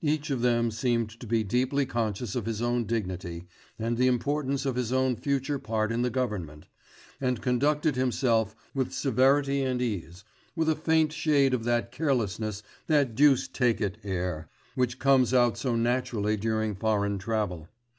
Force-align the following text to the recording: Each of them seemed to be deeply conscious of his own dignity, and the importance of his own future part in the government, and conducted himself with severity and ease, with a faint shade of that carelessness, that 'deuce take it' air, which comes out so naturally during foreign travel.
Each 0.00 0.30
of 0.30 0.40
them 0.40 0.70
seemed 0.70 1.10
to 1.20 1.26
be 1.26 1.44
deeply 1.44 1.84
conscious 1.84 2.34
of 2.34 2.46
his 2.46 2.62
own 2.62 2.84
dignity, 2.86 3.46
and 3.78 3.98
the 3.98 4.06
importance 4.06 4.64
of 4.64 4.74
his 4.74 4.90
own 4.90 5.16
future 5.16 5.58
part 5.58 5.92
in 5.92 6.00
the 6.00 6.08
government, 6.08 6.64
and 7.20 7.42
conducted 7.42 7.94
himself 7.94 8.56
with 8.72 8.94
severity 8.94 9.60
and 9.60 9.82
ease, 9.82 10.24
with 10.54 10.70
a 10.70 10.74
faint 10.76 11.12
shade 11.12 11.52
of 11.52 11.64
that 11.64 11.92
carelessness, 11.92 12.62
that 12.86 13.14
'deuce 13.14 13.48
take 13.48 13.82
it' 13.82 13.98
air, 14.02 14.48
which 14.76 14.98
comes 14.98 15.34
out 15.34 15.58
so 15.58 15.76
naturally 15.76 16.38
during 16.38 16.74
foreign 16.74 17.18
travel. 17.18 17.68